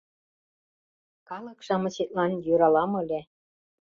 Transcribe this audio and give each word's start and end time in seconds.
Калык-шамычетлан 1.29 2.31
йӧралам 2.45 2.91
ыле. 3.01 3.19